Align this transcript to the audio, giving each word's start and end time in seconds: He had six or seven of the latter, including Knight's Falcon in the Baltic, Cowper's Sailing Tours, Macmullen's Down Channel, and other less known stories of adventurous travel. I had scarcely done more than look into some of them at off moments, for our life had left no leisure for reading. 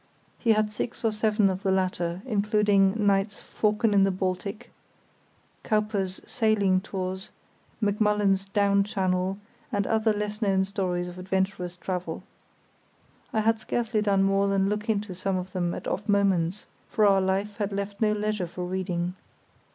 He 0.39 0.53
had 0.53 0.71
six 0.71 1.05
or 1.05 1.11
seven 1.11 1.47
of 1.47 1.61
the 1.61 1.69
latter, 1.69 2.23
including 2.25 3.05
Knight's 3.05 3.39
Falcon 3.39 3.93
in 3.93 4.03
the 4.03 4.09
Baltic, 4.09 4.71
Cowper's 5.63 6.19
Sailing 6.25 6.81
Tours, 6.81 7.29
Macmullen's 7.79 8.45
Down 8.45 8.83
Channel, 8.83 9.37
and 9.71 9.85
other 9.85 10.11
less 10.11 10.41
known 10.41 10.65
stories 10.65 11.07
of 11.07 11.19
adventurous 11.19 11.77
travel. 11.77 12.23
I 13.31 13.41
had 13.41 13.59
scarcely 13.59 14.01
done 14.01 14.23
more 14.23 14.47
than 14.47 14.69
look 14.69 14.89
into 14.89 15.13
some 15.13 15.37
of 15.37 15.51
them 15.51 15.71
at 15.75 15.87
off 15.87 16.09
moments, 16.09 16.65
for 16.89 17.05
our 17.05 17.21
life 17.21 17.57
had 17.57 17.71
left 17.71 18.01
no 18.01 18.11
leisure 18.11 18.47
for 18.47 18.65
reading. 18.65 19.13